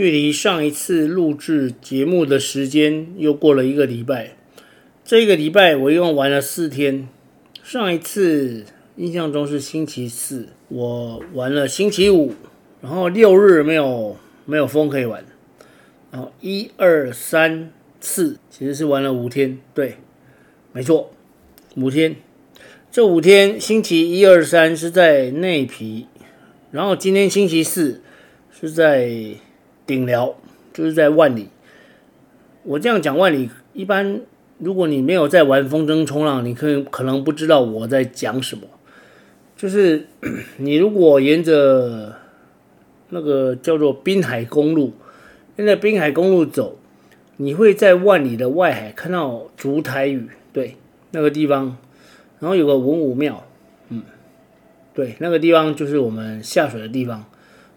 [0.00, 4.34] 距离上一次录制节目的时间又过了一个礼拜，
[5.04, 7.06] 这个礼拜我一共玩了四天。
[7.62, 8.64] 上一次
[8.96, 12.32] 印象中是星期四，我玩了星期五，
[12.80, 15.22] 然后六日没有没有风可以玩，
[16.10, 17.70] 然后一二三
[18.00, 19.96] 四其实是玩了五天，对，
[20.72, 21.12] 没错，
[21.76, 22.16] 五天。
[22.90, 26.06] 这五天星期一二三是在内皮，
[26.70, 28.00] 然后今天星期四
[28.50, 29.34] 是在。
[29.86, 30.36] 顶寮
[30.72, 31.48] 就是在万里。
[32.62, 34.20] 我这样讲万里，一般
[34.58, 38.62] 如果你没有在玩风筝冲浪，你可以可能不知道我在讲什么。
[39.56, 40.06] 就是
[40.58, 42.16] 你如果沿着
[43.08, 44.92] 那个叫做滨海公路，
[45.56, 46.78] 沿着滨海公路走，
[47.38, 50.76] 你会在万里的外海看到烛台屿，对，
[51.12, 51.76] 那个地方，
[52.38, 53.46] 然后有个文武庙，
[53.88, 54.02] 嗯，
[54.94, 57.24] 对，那个地方就是我们下水的地方。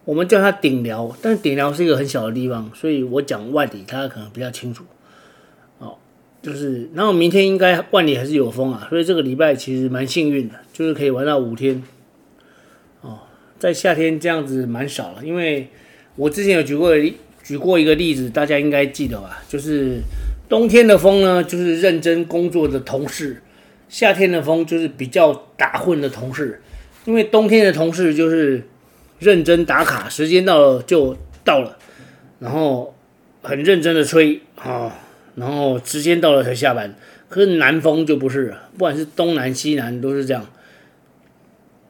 [0.06, 4.84] 我们叫它顶寮，但是顶寮是一个很小的地方，所以我讲万里，大家可能比较清楚。
[5.80, 5.96] 哦，
[6.42, 11.81] 就是，然后明天应该万里还是有风啊，所以这个礼拜其实蛮幸运的，就是可以玩到五天。
[13.00, 13.20] 哦，
[13.58, 15.70] 在夏天这样子蛮少了，因为
[16.18, 16.92] 我之前有举过
[17.42, 19.42] 举过一个例子，大家应该记得吧？
[19.48, 20.02] 就是
[20.50, 23.36] 冬天的风呢，就是认真工作的同事；
[23.88, 26.62] 夏天的风就是比较打混的同事。
[27.06, 28.64] 因为冬天的同事就是。
[29.24, 31.78] 认真打卡，时间到了就到了，
[32.40, 32.94] 然后
[33.42, 34.94] 很认真的吹啊，
[35.36, 36.94] 然后时间到了才下班。
[37.30, 40.46] 可是南风就不是了，不管是东南西南都是这样。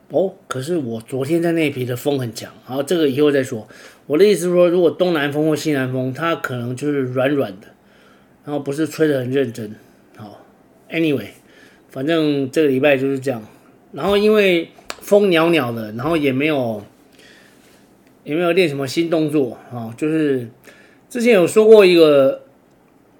[0.10, 3.68] 哦，可是我昨天在内埤的风很强，然后这个以后再说。
[4.06, 7.68] 我的意思是说，如果东南风或西南风，它可能就是软软的，
[8.46, 9.76] 然后不是吹得很认真。
[10.16, 10.46] 好
[10.90, 11.30] ，Anyway，
[11.90, 13.44] 反正这个礼拜就是这样。
[13.92, 14.70] 然后因为
[15.02, 16.84] 风袅袅的，然后也没有。
[18.24, 19.94] 有没有练什么新动作啊？
[19.98, 20.50] 就是
[21.10, 22.44] 之前有说过一个，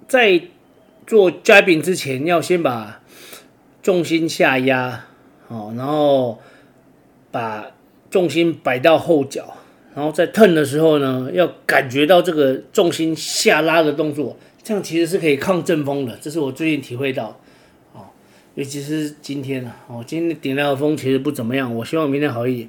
[0.08, 0.40] 在
[1.06, 3.02] 做 jabbing 之前，要先把
[3.82, 5.04] 重心下压，
[5.48, 6.38] 哦，然后
[7.30, 7.66] 把
[8.10, 9.58] 重心摆到后脚，
[9.94, 16.16] 然后在腾的时候呢，要感觉到这个重心下拉的动作，这样其实是可以抗阵风的。
[16.18, 17.38] 这是我最近体会到，
[17.92, 18.06] 哦，
[18.54, 22.68] 尤其是今天啊，哦，今天顶到的风其实不怎么样，我希望明天好一点。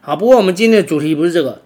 [0.00, 1.65] 好，不过我们今天的主题不是这个。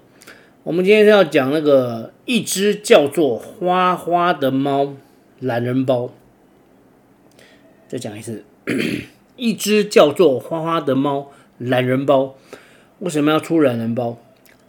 [0.63, 4.95] 我们今天是要讲那个一只叫做花花的猫
[5.39, 6.11] 懒人包。
[7.89, 8.45] 再讲一次，
[9.37, 12.35] 一只叫做花花的猫懒人包。
[12.99, 14.19] 为什么要出懒人包？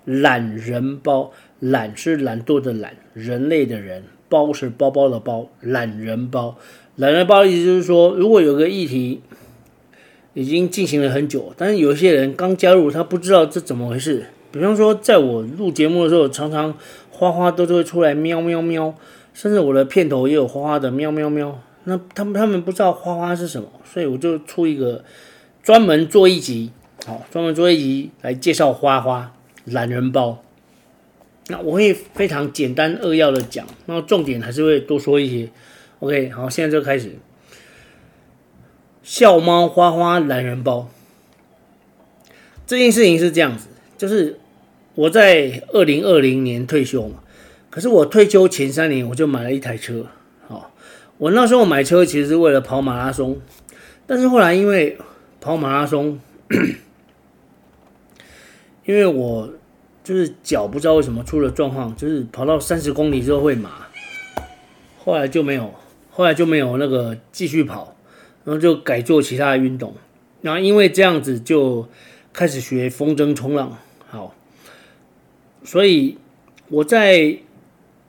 [0.05, 6.57] 懒人包，懒是懒惰的懒，人类的人，包是包包的包，懒人包。
[6.95, 9.21] 懒人包的意思就是说，如果有个议题
[10.33, 14.27] 已经进行了很久，但是有些人刚加入，他不知道这怎么回事。
[14.51, 16.77] 比方说，在我录节目的时候，常常
[17.09, 18.93] 花花都是会出来喵喵喵，
[19.33, 21.57] 甚至我的片头也有花花的喵喵喵。
[21.85, 25.03] 那他们他们不知道花花是什么，所以我就出一个
[25.63, 26.71] 专门做一集，
[27.05, 30.43] 好，专门做一集来介绍花花懒人包。
[31.47, 35.49] 那我会非常简单扼要的讲，那重点还是会多说一些。
[35.99, 37.17] OK，好，现在就开始。
[39.01, 40.87] 笑猫花花懒人包
[42.67, 44.40] 这件事情是这样子，就是。
[45.01, 47.23] 我在二零二零年退休嘛，
[47.71, 50.05] 可是我退休前三年我就买了一台车。
[50.47, 50.71] 好，
[51.17, 53.41] 我那时候买车其实是为了跑马拉松，
[54.05, 54.99] 但是后来因为
[55.39, 56.19] 跑马拉松，
[58.85, 59.51] 因为我
[60.03, 63.87] 就是脚不知道为什么出了状况，就是跑到三十公里之后会麻，
[64.99, 65.73] 后来就没有，
[66.11, 67.95] 后来就没有那个继续跑，
[68.45, 69.95] 然后就改做其他的运动，
[70.41, 71.89] 然后因为这样子就
[72.31, 73.75] 开始学风筝冲浪。
[75.63, 76.17] 所以
[76.69, 77.37] 我在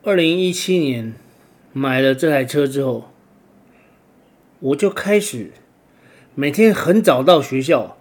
[0.02, 1.14] 二零一七年
[1.72, 3.10] 买了这台车之后，
[4.60, 5.50] 我就开始
[6.34, 7.96] 每天很早到学校。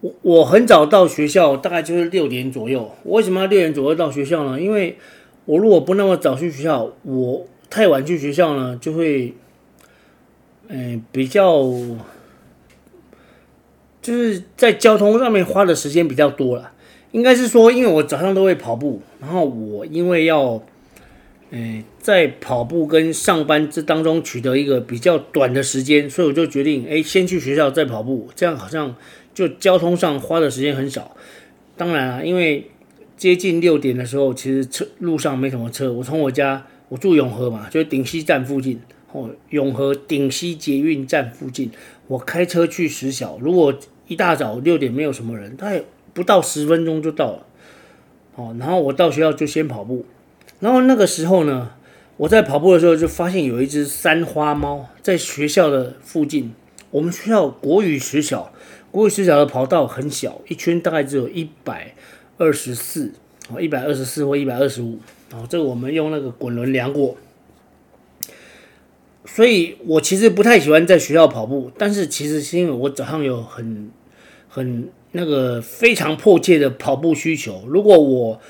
[0.00, 2.90] 我我很早到学校，大概就是六点左右。
[3.04, 4.60] 我为什么要六点左右到学校呢？
[4.60, 4.98] 因为
[5.44, 9.34] 我如果不那么早去学校，我太晚去学校呢，就会
[10.68, 11.62] 嗯、比较
[14.00, 16.72] 就是在交通上面花的时间比较多了。
[17.12, 20.62] 应该是说，因为我早上都会跑步，然后我因为要
[21.50, 28.96] 诶，在跑步跟上班这当中取得一个比较短的时间，所以我就决定，诶，先去学校再跑步，这样好像
[29.34, 31.14] 就交通上花的时间很少。
[31.76, 32.70] 当然了，因为
[33.18, 35.92] 接近六点的时候，其实车路上没什么车。
[35.92, 38.80] 我从我家，我住永和嘛，就是顶溪站附近，
[39.12, 41.70] 哦，永和顶溪捷运站附近，
[42.06, 43.74] 我开车去实小，如果
[44.08, 45.82] 一大早六点没有什么人，大概
[46.12, 47.46] 不到十分钟就到了。
[48.34, 50.06] 哦，然后我到学校就先跑步，
[50.60, 51.72] 然后那个时候呢，
[52.16, 56.54] 我在跑步的时候就发现有一只三花猫在学校的附近。
[56.90, 58.50] 我们学校国语学校，
[58.90, 61.94] 国语学校的跑道很小，一圈大概只有一百
[62.38, 63.12] 二十四，
[63.50, 64.98] 哦，一百二十四或一百二十五，
[65.32, 67.16] 哦，这个我们用那个滚轮量过。
[69.26, 73.90] 所以我其实不太喜欢在学校跑步，但是其实是因为我早上有很
[74.48, 74.88] 很。
[75.12, 78.40] 那个非常迫切的跑步需求，如果我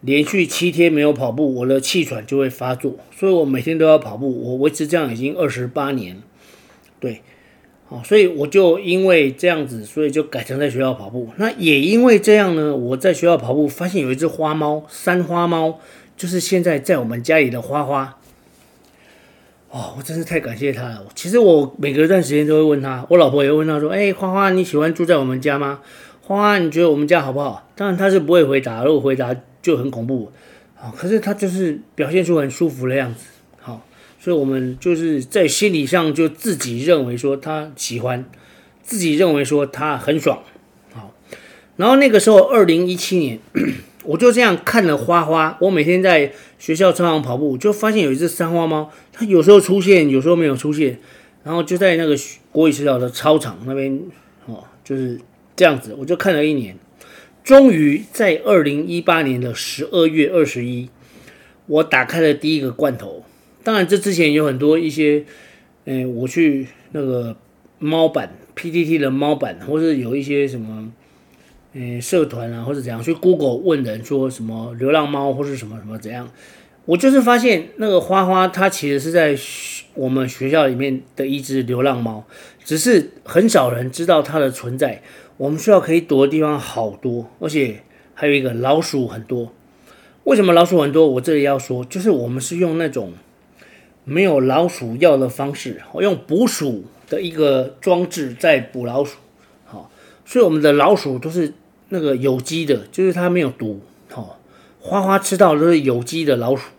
[0.00, 4.30] 连续七天没有跑步，我的气喘就会发作，所以我每天都要跑步。
[4.42, 6.16] 我维持这样已经二十八年，
[6.98, 7.20] 对，
[7.86, 11.28] 好，所以我就因为这样子，所以就改成在学校跑步。
[11.36, 15.78] 那也因为这样呢，我在学校跑步，发现有一只花猫，三花猫，
[16.16, 18.19] 就是现在在我们家里的花花。
[19.70, 21.06] 哦，我真是太感谢他了。
[21.14, 25.78] 其实我每隔一段时间都会问他，我老婆也会问他说：“哎，花花，你喜欢住在我们家吗？
[26.22, 29.32] 花花，你觉得我们家好不好？”当然他是不会回答，如果回答
[29.62, 30.32] 就很恐怖。
[30.74, 33.26] 好，可是他就是表现出很舒服的样子。
[33.60, 33.86] 好，
[34.18, 38.24] 所以我们就是在心理上就自己认为说他喜欢，
[38.82, 40.42] 自己认为说他很爽。
[40.92, 41.14] 好，
[41.76, 43.38] 然后那个时候二零一七年。
[44.04, 50.98] 我就这样看了花花，我每天在学校操场跑步，就发现有一只三花猫，它有时候出现，有时候没有出现，
[51.44, 52.16] 然后就在那个
[52.50, 54.00] 国语学校的操场那边，
[54.46, 55.20] 哦，就是
[55.54, 56.76] 这样子，我就看了一年，
[57.44, 60.88] 终于在二零一八年的十二月二十一，
[61.66, 63.24] 我打开了第一个罐头。
[63.62, 65.24] 当然，这之前有很多一些，
[65.84, 67.36] 嗯、我去那个
[67.78, 70.90] 猫版 PTT 的猫版，或是有一些什么。
[71.72, 76.28] 诶，社团啊，或者怎样去 Google 问人说什么流浪猫或是什么什么怎样？
[76.86, 79.38] 我就是发现那个花花，它其实是在
[79.94, 82.24] 我们学校里面的一只流浪猫，
[82.64, 85.02] 只是很少人知道它的存在。
[85.36, 87.82] 我们学校可以躲的地方好多，而且
[88.14, 89.52] 还有一个老鼠很多。
[90.24, 91.06] 为什么老鼠很多？
[91.06, 93.12] 我这里要说，就是我们是用那种
[94.04, 99.18] 没有老鼠药的方式，我用捕鼠的一个装置在捕老鼠。
[99.64, 99.92] 好，
[100.24, 101.52] 所以我们的老鼠都是。
[101.90, 103.80] 那个有机的，就是它没有毒，
[104.14, 104.36] 哦，
[104.80, 106.70] 花花吃到的都是有机的老鼠，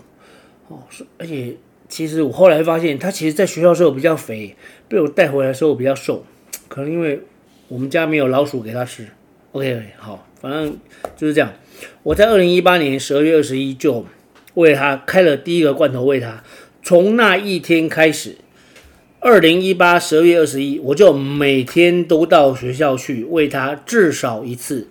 [0.68, 0.80] 哦，
[1.18, 1.56] 而且
[1.88, 4.56] 其实我后来发现，它其实在学校的时候比较肥，
[4.88, 6.26] 被我带回来的时候比较瘦，
[6.68, 7.22] 可能因为
[7.68, 9.06] 我们家没有老鼠给它吃。
[9.52, 10.78] OK，好，反正
[11.16, 11.54] 就是这样。
[12.04, 14.06] 我在二零一八年十二月二十一就
[14.54, 16.44] 喂它开了第一个罐头喂它，
[16.82, 18.38] 从那一天开始。
[19.20, 24.88] 二零一八十二月二十一，我就每天都到学校去喂它至少一次。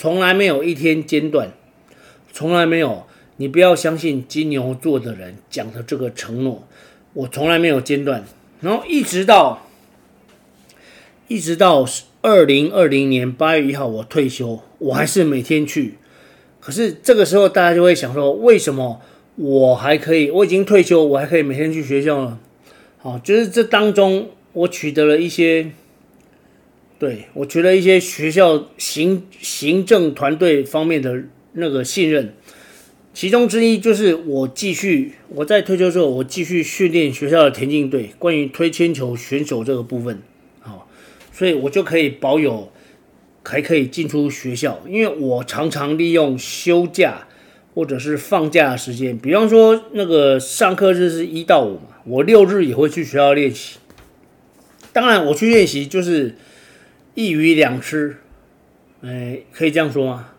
[0.00, 1.52] 从来没有一天间断，
[2.32, 3.04] 从来没有。
[3.36, 6.66] 你不要相信金牛座的人讲的这个承诺，
[7.12, 8.24] 我从来没有间断。
[8.62, 9.66] 然后一直到
[11.28, 11.86] 一直到
[12.22, 15.96] 二零二零年八月一号我退休，我还是每天去。
[16.60, 19.02] 可是这个时候大家就会想说，为什么
[19.36, 20.30] 我还可以？
[20.30, 22.38] 我已经退休，我还可以每天去学校呢？
[22.96, 25.72] 好，就是这当中我取得了一些。
[27.00, 32.34] 对，我觉得一些学校行行政团队方面的那个信任，
[33.14, 40.20] 其中之一就是我继续我在退休之后，我继续训练学校的田径队，关于推铅球选手这个部分，
[40.60, 40.86] 好，
[41.32, 42.70] 所以我就可以保有
[43.42, 47.26] 还可以进出学校，因为我常常利用休假
[47.74, 53.78] 或者是放假的时间，比方说那个上课日是一到五嘛，我六日也会去学校练习。
[54.92, 56.34] 当然，我去练习就是。
[57.14, 58.16] 一鱼两吃，
[59.02, 60.32] 哎，可以这样说吗？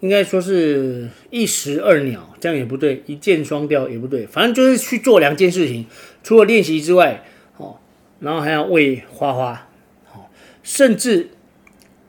[0.00, 5.86] 应该说是一石二鸟，这样也不对，一箭双雕也不对，反正就是去做两件事情，
[6.24, 7.22] 除了练习之外，
[7.56, 7.76] 哦，
[8.18, 9.68] 然后还要喂花花，
[10.12, 10.26] 哦，
[10.64, 11.28] 甚至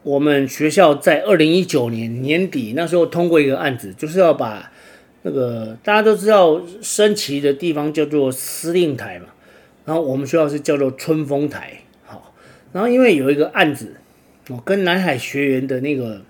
[0.01, 4.71] 我们学校在二零一九年年底那时候通过一个案子，就是要把
[5.21, 9.27] 那个大家都知道升旗的地方叫做司令台嘛，
[9.85, 12.33] 然后我们学校是叫做春风台，好，
[12.71, 13.97] 然后因为有一个案子。
[14.49, 16.21] 哦，跟南海学员的那个，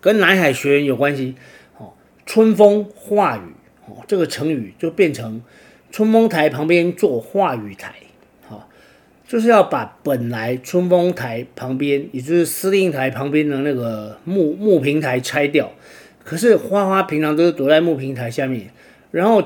[0.00, 1.34] 跟南海学员有关系。
[1.76, 1.92] 哦，
[2.24, 3.40] 春风化雨，
[3.86, 5.42] 哦，这个成语就变成
[5.90, 7.94] 春风台旁边做化雨台，
[8.48, 8.62] 好、哦，
[9.26, 15.72] 就是要把本来春风台旁边，也就是司令台旁边的那个木木平台拆掉。
[16.22, 18.70] 可是花花平常都是躲在木平台下面，
[19.10, 19.42] 然后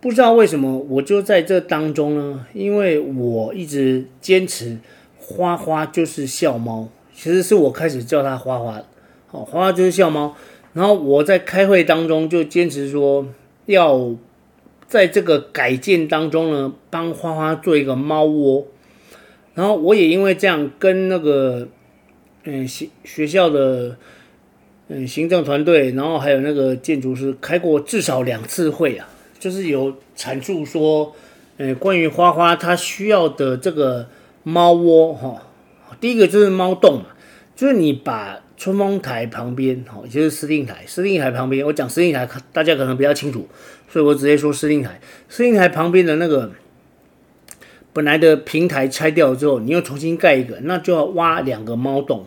[0.00, 4.76] 不知道为什么，我就在这当中呢，因为我一直坚持
[5.34, 8.82] 花花就是笑猫，其实是我开始叫它花花，
[9.26, 10.36] 好，花花就是笑猫。
[10.74, 13.26] 然后我在开会当中就坚持说，
[13.66, 14.14] 要
[14.86, 18.66] 在这个改建当中呢，帮花花做一个猫窝。
[19.54, 21.68] 然后我也因为这样跟那个
[22.44, 23.96] 嗯学学校的
[24.88, 29.06] 嗯行政团队，然后还有那个建筑师开过至少两次会啊，
[29.38, 31.14] 就是有阐述说，
[31.58, 34.08] 嗯关于花花它需要的这个
[34.42, 35.42] 猫窝哈，
[36.00, 37.06] 第一个就是猫洞嘛，
[37.56, 38.40] 就是你把。
[38.54, 40.84] 春风台旁边，好，也就是司令台。
[40.86, 43.48] 司令台旁边，我讲司令台，大家可能比较清楚，
[43.88, 45.00] 所以我直接说司令台。
[45.28, 46.48] 司令台旁边的那个
[47.92, 52.26] 本来的平台拆掉之后，你又重新盖一个，那就要挖两个猫洞，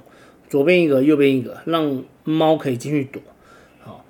[0.50, 3.22] 左边一个，右边一个，让猫可以进去躲。
[3.82, 4.04] 好，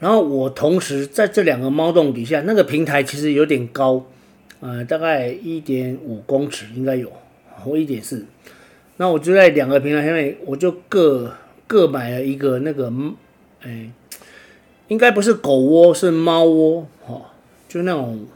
[0.00, 4.04] 然后我同时在这两个猫洞底下，那个平台其实有点高，
[4.60, 7.10] 呃，大概一点五公尺应该有，
[7.66, 8.26] 我一点四。
[8.96, 11.32] 那我就在两个平台上面，我就各。
[11.70, 12.92] 各买了一个那个，
[13.62, 13.88] 哎，
[14.88, 17.30] 应该不是狗窝，是猫窝，哈，
[17.68, 18.26] 就那种，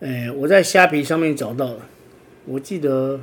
[0.00, 1.80] 哎，我在虾皮上面找到的，
[2.46, 3.20] 我记得，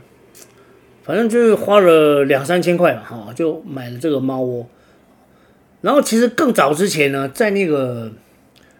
[1.02, 4.68] 反正就是花了两三千块吧，哈，就买了这个猫窝。
[5.82, 8.12] 然后其实更早之前呢，在那个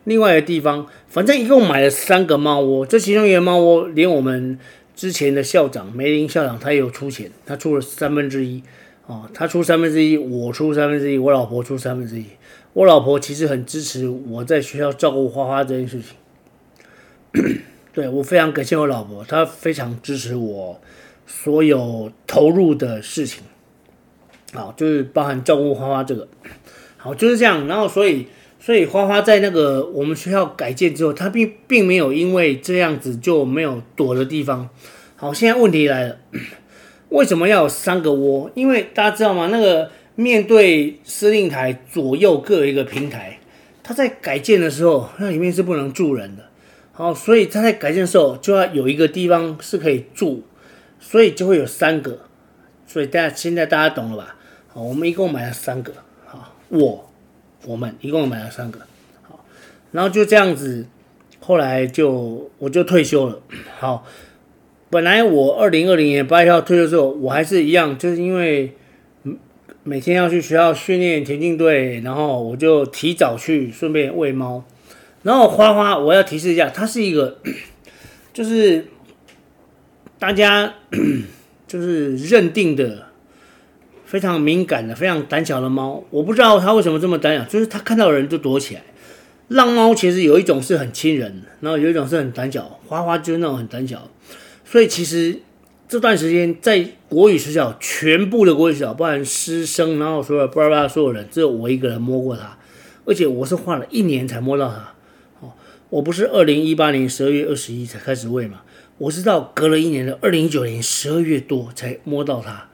[0.04, 4.60] 另外的地方，反正一共买了三个猫窝，这其中一个猫窝，连我们
[5.04, 8.64] 之前的校长梅林校长他也有出钱，他出了三分之一。
[9.06, 12.26] 哦，他出三分之一，我出三分之一，我老婆出三分之一。
[12.72, 16.16] 我老婆其实很支持我在学校照顾花花这件事情。
[17.92, 20.80] 对，我非常感谢我老婆，她非常支持我
[21.28, 23.44] 所有投入的事情。
[24.54, 26.26] 好，就是包含照顾花花这个。
[26.96, 27.68] 好，就是这样。
[27.68, 28.28] 然后，所以，
[28.64, 34.70] 所以花花在那个我们学校改建之后，它并并没有因为这样子就没有躲的地方。
[35.18, 36.18] 好，现在问题来了。
[37.10, 38.14] 为什么要有三个？
[38.14, 38.50] 窝？
[38.56, 39.50] 因为大家知道吗？
[39.52, 39.92] 那个？
[40.16, 42.86] 面对司令台左右各一个？
[42.86, 43.40] 平台，
[43.84, 46.44] 它在改建的时候，那里面是不能住人的。
[46.94, 49.10] 好，所以它在改建的时候就要有一个？
[49.10, 50.44] 地方是可以住，
[51.02, 52.20] 所以就会有三个。
[52.88, 54.36] 所以大家现在大家懂了吧？
[54.70, 55.92] 好，我们一共买了三个。
[56.26, 57.13] 好，我
[57.66, 58.80] 我们一共买了三个。
[59.22, 59.44] 好，
[59.92, 60.86] 然后就这样子，
[61.40, 63.40] 后来就我就退休了。
[63.80, 64.06] 好。
[64.90, 68.76] 本来我二零二零年八月号退休之后，我还是一样，就是因为
[69.82, 74.64] 每天要去学校训练田径队，然后我就提早去顺便喂猫。
[75.24, 77.40] 然后花花，我要提示一下，它是一个，
[78.32, 78.86] 就是
[80.20, 80.76] 大家
[81.66, 83.08] 就是认定的
[84.14, 86.04] 非常敏感的、非常胆小的猫。
[86.12, 88.84] 我不知道它为什么这么胆小，就是它看到人就躲起来。
[89.48, 92.80] 浪猫其实有一种是很亲人，然后有一种是很胆小。
[92.88, 94.08] 花花就是那种很胆小。
[94.64, 95.40] 所以其实
[95.88, 102.56] 这段时间在国语学校，全部的国语学校，包含师生，然后所有巴拉巴拉所有人，只有我一个人摸过它，
[103.06, 104.94] 而且我是花了一年才摸到它。
[105.48, 105.54] 哦，
[105.90, 108.62] 我不是二零一八年十二月二十一才开始喂嘛，
[109.00, 112.70] 我是到隔了一年的二零一九年十二月多才摸到它。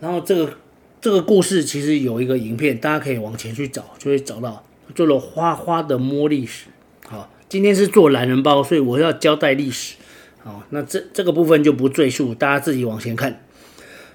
[0.00, 0.52] 然后这个
[1.00, 4.64] 这个故事其实有一个影片，大家可以往前去找，就会找到
[4.94, 6.66] 做了花花的摸历史。
[7.06, 9.96] 好，今天是做懒人包，所以我要交代历史。
[10.42, 13.44] 好，那这这个部分就不赘述，大家自己往前看。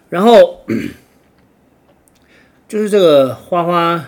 [0.09, 0.65] 然后
[2.67, 4.05] 就是这个花花，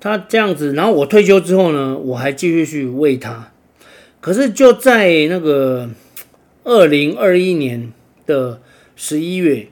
[0.00, 0.72] 他这样子。
[0.74, 3.50] 然后我退休之后呢，我还继续去喂他。
[4.20, 5.90] 可是就在那个
[6.62, 7.92] 二零二一年
[8.24, 8.62] 的
[8.96, 9.68] 十一月，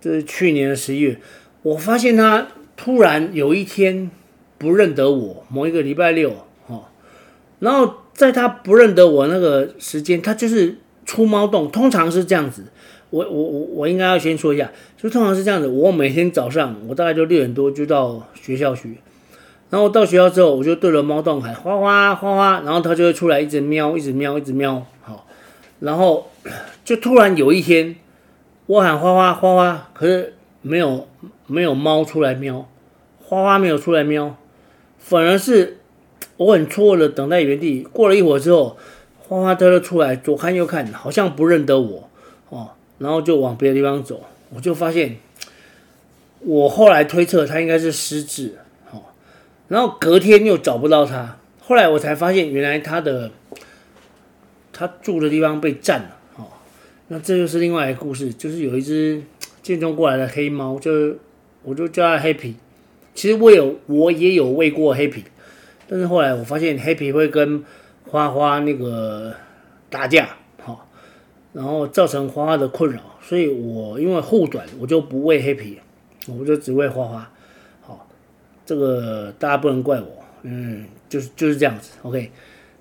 [0.00, 1.18] 这是去年的十一月，
[1.62, 4.10] 我发现他突然有一天
[4.58, 6.32] 不认得我，某一个礼拜六，
[6.66, 6.84] 哦，
[7.60, 7.94] 然后。
[8.18, 10.76] 在他不认得我那个时间，他就是
[11.06, 12.64] 出猫洞，通常是这样子。
[13.10, 15.68] 我我我我应该要先说一下，就通常是这样子。
[15.68, 18.98] 我每天早上，我大概就六点多就到学校去，
[19.70, 24.84] 然后到学校之后，我就对着猫洞喊花花花花，然后它就会出来一直喵，一直喵，一直喵。
[25.02, 25.24] 好，
[25.78, 26.28] 然后
[26.84, 27.94] 就突然有一天，
[28.68, 31.08] 我喊花花花花，可是没有
[31.46, 32.68] 没有猫出来喵，
[33.18, 34.36] 花花没有出来喵，
[34.98, 35.74] 反而是。
[36.36, 38.76] 我很错愕的等在原地，过了一会儿之后，
[39.18, 42.08] 花花它就出来，左看右看，好像不认得我
[42.50, 44.20] 哦，然后就往别的地方走。
[44.50, 45.16] 我就发现，
[46.38, 48.56] 我后来推测它应该是失智
[48.92, 49.02] 哦，
[49.66, 53.32] 然后隔天又找不到它，后来我才发现原来它的
[54.72, 56.17] 它住的地方被占了，
[57.08, 59.22] 那这就是另外一个故事，就是有一只
[59.62, 61.18] 建中过来的黑猫，就是
[61.62, 62.54] 我就叫它黑皮，
[63.14, 65.24] 其实我有我也有喂过黑皮。
[65.88, 67.64] 但是后来我发现黑皮会跟
[68.06, 69.34] 花花那个
[69.88, 70.86] 打架，好，
[71.54, 75.78] 然后造成花花的困扰，所以我因为护短，我就不喂黑皮，
[76.26, 77.30] 我就只喂花花。
[77.80, 78.06] 好，
[78.66, 82.30] 这个大家不能怪我，嗯，就是就是这样子，OK。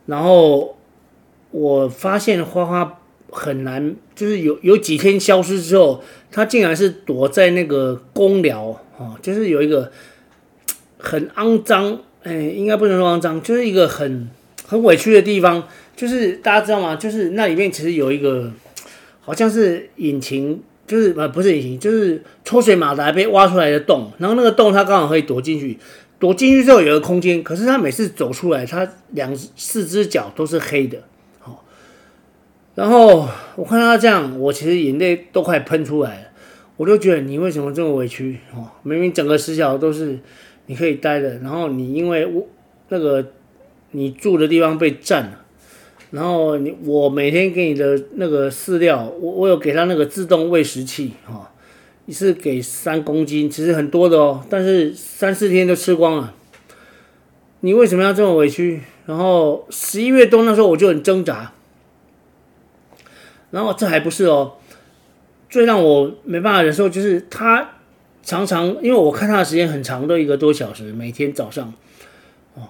[0.05, 0.77] 然后
[1.51, 9.91] 我发现花花很难，就是有有几天消失之后，他竟然是躲在那个公寮，哦，就是有一个
[10.97, 11.99] 很肮脏。
[12.23, 14.29] 哎，应该不能说肮脏，就是一个很
[14.65, 15.65] 很委屈的地方。
[15.95, 16.95] 就是大家知道吗？
[16.95, 18.51] 就是那里面其实有一个，
[19.21, 24.11] 好像是引擎，就是呃不是引擎，就是抽水马达被挖出来的洞。
[24.17, 25.77] 然后那个洞它刚好可以躲进去，
[26.19, 27.41] 躲进去之后有个空间。
[27.41, 30.97] 可是它每次走出来，它两四只脚都是黑的。
[32.77, 36.27] 然后我看到这样，我其实眼泪都快喷出来了。
[36.77, 38.37] 我就觉得你为什么这么委屈？
[38.53, 40.19] 哦，明明整个死角都是。
[40.69, 42.45] 你可以待的，然后你因为我
[42.89, 43.25] 那个
[43.91, 45.45] 你住的地方被占了，
[46.11, 51.53] 然后你我每天给你的那个饲料，我我有给他那个自动喂食器哈，
[52.05, 56.33] 一次给三公斤，其实很多的哦，但是三四天就吃光了。
[57.61, 58.81] 你为什么要这么委屈？
[59.05, 61.53] 然后十一月冬那时候我就很挣扎，
[63.51, 64.53] 然后这还不是哦，
[65.49, 67.71] 最让我没办法忍受就是他。
[68.23, 71.73] 常常因为我看他的时间很长，都一个多小时，每天早上，
[72.55, 72.67] 哦，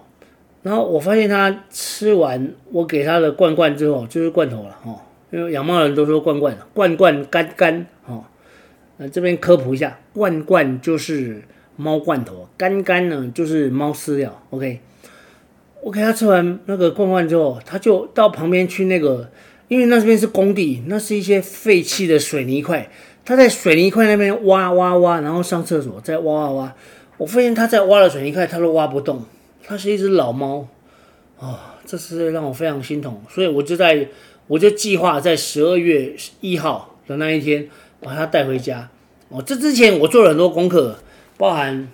[0.62, 8.24] 然后我发现他吃完我给他的罐罐之后，就是罐头了，哦，因为养猫人都说罐罐，罐罐干干，哦，
[8.98, 11.42] 那这边科普一下，罐罐就是
[11.76, 14.80] 猫罐头，干干呢就是猫饲料，OK，
[15.82, 19.32] 我给他吃完那个罐罐之后，他就到旁边去那个，
[19.68, 22.90] 因为那边是工地，那是一些废弃的水泥块。
[23.26, 26.76] 他在水泥块那边挖挖挖，然后上厕所再挖挖挖。
[27.18, 29.26] 我发现他在挖的水泥块，他都挖不动。
[29.62, 30.66] 他是一只老猫，
[31.38, 33.22] 啊、哦，这是让我非常心痛。
[33.30, 34.08] 所以我就在，
[34.48, 37.68] 我就计划在十二月一号的那一天
[38.00, 38.90] 把它带回家。
[39.28, 40.98] 哦，这之前我做了很多功课，
[41.38, 41.90] 包含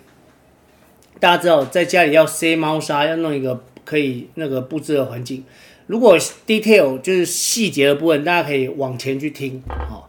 [1.18, 5.42] 大家知道在家里要塞猫砂，要弄一个可以那个布置的环境。
[5.86, 10.04] 如果 detail 就是细节的部分，大家可以往前去听，好、哦。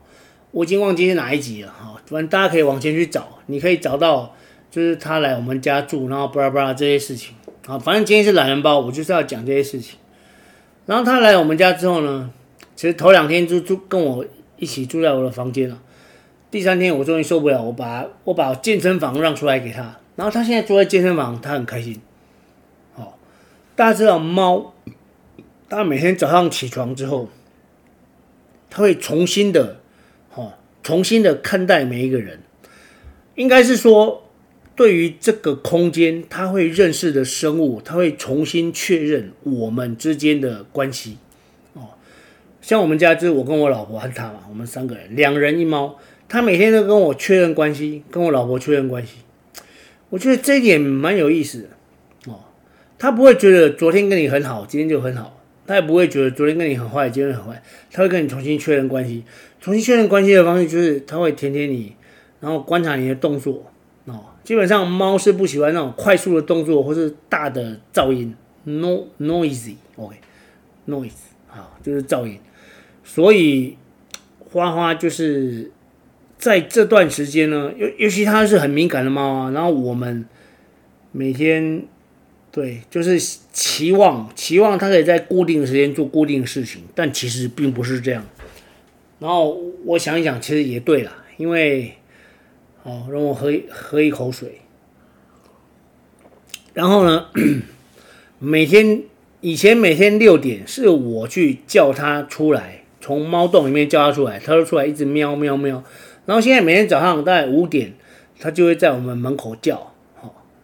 [0.52, 4.34] 我已经忘记是哪一集了哈，反正大家可以往前去找，你可以找到，
[4.72, 7.36] 就是他来我们家住，然后巴拉巴拉这些事情
[7.68, 7.78] 啊。
[7.78, 10.00] 反正今天是懒人包，我就是要讲这些事情。
[10.86, 12.32] 然后他来我们家之后呢，
[12.74, 15.78] 其实头两天就住跟我一起住在我的房间了。
[16.50, 22.00] 第三天我终于受不了，我把我把健身房让出来给他，然后他现在住在健身房，他很开心。
[22.94, 23.18] 好，
[23.76, 24.74] 大家知道猫，
[25.70, 27.30] 他每天早上起床之后，
[28.70, 29.82] 他会重新的。
[30.34, 32.42] 哦重新的看待每一个人，
[33.34, 34.30] 应该是说，
[34.76, 41.18] 对于这个空间，他会认识的生物，他会重新确认我们之间的关系。
[41.74, 41.98] 哦，
[42.62, 45.98] 像我们家就是我跟我老婆和他嘛，我们三个人，两人一猫，
[46.30, 49.16] 他每天都跟我确认关系，跟我老婆确认关系。
[50.10, 52.32] 我觉得这一点蛮有意思的。
[52.32, 52.42] 哦，
[53.00, 59.24] 他不会觉得昨天跟你很好，今天就很好，他也不会觉得昨天跟你很坏，今天很坏，他会跟你重新确认关系。
[59.60, 61.96] 重新确认关系的方式就是，它会舔舔你，
[62.40, 63.72] 然后观察你的动作。
[64.06, 71.10] 哦，基本上猫是不喜欢那种快速的动作或是大的噪音，no noisy，OK，noise，
[71.48, 72.40] 好，就是噪音。
[73.04, 73.76] 所以
[74.52, 75.72] 花花就是
[76.38, 79.50] 在这段时间呢，尤尤其它是很敏感的猫啊。
[79.50, 80.26] 然后我们
[81.12, 81.88] 每天
[82.56, 83.20] 对，就是
[83.52, 88.24] 期望期望它可以在固定的时间做固定的事情，但其实并不是这样。
[89.20, 91.96] 然后我想一想，其实也对了，因为，
[92.84, 94.62] 哦，让我喝喝一口水。
[96.74, 97.26] 然后呢，
[98.40, 99.04] 每天
[99.42, 105.84] 以前每天六点是我去叫它出来，从猫洞里面叫它出来，它就出来一直喵喵喵。
[106.26, 107.94] 然后现在每天早上大概五点，
[108.40, 109.94] 它就会在我们门口叫，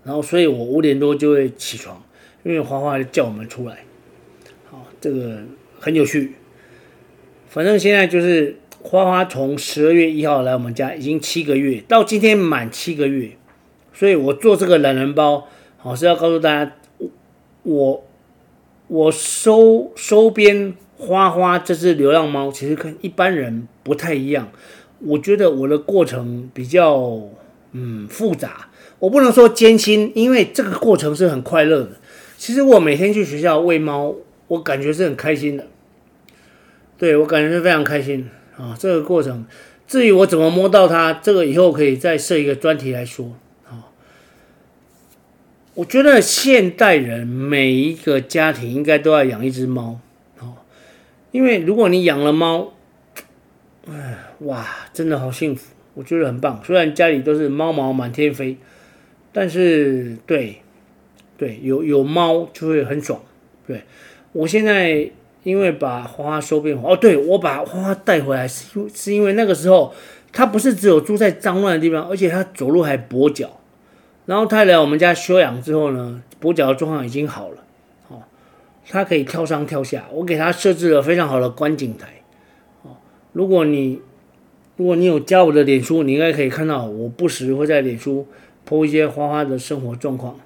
[0.03, 2.03] 然后所以我五点多就会起床，
[2.43, 3.85] 因为花花叫我们出来，
[4.69, 5.43] 好，这个
[5.79, 6.33] 很有趣。
[7.47, 13.31] 反正现在就是花花从十二月一号来我们家，已经七个月，到今天满七个月，
[13.93, 16.71] 所以我做这个懒人包，好是要告诉大家，
[17.63, 18.03] 我
[18.87, 24.49] 我收收编花花这只流浪猫，其实跟一般人不太一样。
[24.99, 27.21] 我觉得我的过程比较
[27.73, 28.69] 嗯复杂，
[29.01, 31.89] 我不能说艰辛，因为这个过程是很快乐的。
[32.37, 34.13] 其实我每天去学校喂猫，
[34.47, 35.65] 我感觉是很开心的。
[36.99, 38.77] 对，我感觉是非常开心啊！
[38.77, 39.43] 这个过程，
[39.87, 43.33] 至于我怎么摸到它，这个以后可以再设一个专题来说
[43.67, 43.89] 啊。
[45.73, 49.99] 我觉得现代人每一个家庭应该都要养一只猫，
[50.39, 50.57] 哦，
[51.31, 52.73] 因为如果你养了猫，
[53.89, 56.61] 哎，哇，真的好幸福，我觉得很棒。
[56.63, 58.57] 虽然家里都是猫毛满天飞，
[59.33, 60.61] 但是对，
[61.37, 63.21] 对，有有猫就会很爽。
[63.65, 63.83] 对，
[64.33, 65.09] 我现在
[65.43, 69.93] 因为把花花收编哦，对，我把花花带回来是是因为那个时候
[70.31, 73.59] 它不是只有住在脏乱的地方，而且它走路还跛脚。
[74.27, 77.57] 然后他来我们家休养之后呢，跛脚的状况已经好了，
[78.07, 78.21] 哦，
[78.87, 80.05] 他可以跳上跳下。
[80.11, 82.21] 我给他设置了非常好的观景台，
[82.83, 82.91] 哦，
[83.33, 83.99] 如果你
[84.77, 88.27] 如果你有加我的脸书，你应该可以看到我不时会在脸书
[88.71, 90.39] po 一些花花的生活状况，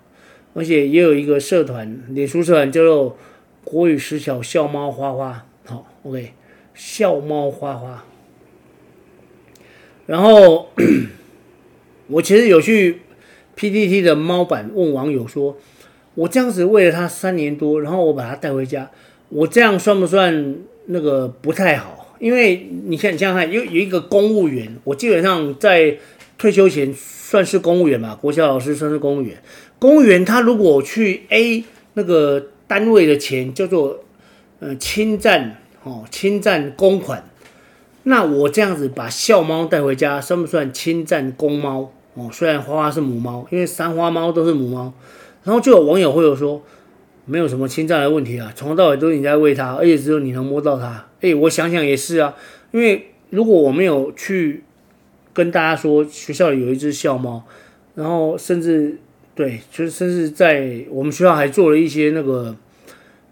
[0.55, 3.15] 而且也有一个社团，脸书社团叫做
[3.63, 6.33] “国语实小笑猫花花”，好，OK，
[6.73, 8.03] 笑猫花花。
[10.07, 10.69] 然后
[12.09, 13.01] 我其实有去。
[13.57, 15.57] PTT 的猫版问网友说
[16.15, 18.91] ：“我这样子喂了它三年多，然后我把它带回家，
[19.29, 20.57] 我这样算不算
[20.87, 22.17] 那个不太好？
[22.19, 25.97] 因为你看，你想想看，有有一个公务员，我基本上在
[26.37, 29.37] 退休前算是公务员嘛，国小老师算是公务员。
[29.79, 34.03] 公务员他如果去 A 那个单位的钱叫做
[34.59, 37.29] 呃侵占哦，侵占公款，
[38.03, 44.93] 那我这样子把校猫带回家，算不算侵占公猫？”哦，虽然花花是母猫，因为三花猫都是母猫，
[45.43, 46.63] 然后就有网友会有说，
[47.25, 51.07] 没有什么侵占的问题啊，从头到尾都是你在喂它，而且只有你能摸到它。
[51.19, 52.33] 诶，我想想也是啊，
[52.71, 54.63] 因为如果我没有去
[55.35, 57.43] 跟大家说学校里有一只校猫，
[57.93, 58.97] 然后甚至
[59.35, 62.55] 对，就是甚至在我们学校还做了一些那个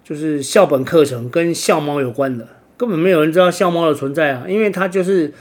[0.04, 5.34] 就是校本课程跟校猫有关的，根本没有人知道校猫的存在啊，因为它就是。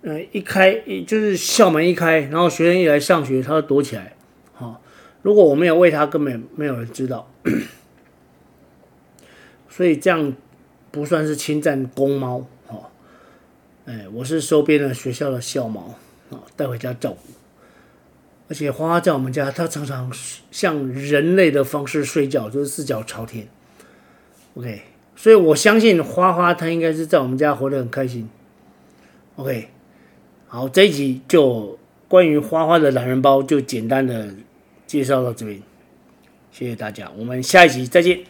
[0.00, 4.14] 嗯，一开一就是校门一开，然后学生一来上学，它就躲起来。
[4.52, 4.80] 好，
[5.22, 7.28] 如果我没有喂它，根本没有人知道。
[9.68, 10.32] 所以这样
[10.92, 12.46] 不算是侵占公猫。
[13.88, 15.94] 哎，我是收编了学校的校猫
[16.30, 17.32] 啊，带回家照顾。
[18.46, 20.12] 而且花花在我们家，它常常
[20.50, 23.48] 像人类的方式睡觉，就是四脚朝天。
[24.56, 24.82] OK，
[25.16, 28.28] 所以我相信花花它应该是在我们家活得很开心。
[29.36, 29.68] OK。
[30.48, 34.34] 好，这一集就关于花花的懒人包就简单的
[34.86, 35.62] 介绍到这边，
[36.52, 38.20] 谢谢大家，我们下一集再见。